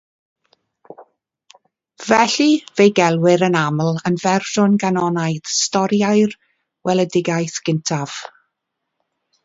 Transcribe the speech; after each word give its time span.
Felly, 2.05 2.47
fe'i 2.79 2.93
gelwir 3.01 3.45
yn 3.49 3.59
aml 3.61 4.01
yn 4.11 4.19
"fersiwn 4.25 4.81
ganonaidd" 4.87 5.55
stori'r 5.61 6.37
Weledigaeth 6.91 7.65
Gyntaf. 7.71 8.21